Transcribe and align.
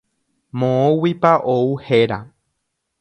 Moõguipa 0.61 1.33
ou 1.53 1.69
héra. 1.91 2.19